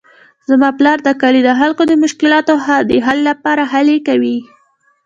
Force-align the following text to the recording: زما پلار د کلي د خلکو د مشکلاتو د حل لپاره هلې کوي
زما 0.49 0.69
پلار 0.77 0.97
د 1.03 1.09
کلي 1.21 1.41
د 1.45 1.49
خلکو 1.59 1.81
د 1.87 1.93
مشکلاتو 2.03 2.53
د 2.89 2.91
حل 3.05 3.19
لپاره 3.29 3.63
هلې 3.73 3.97
کوي 4.07 4.37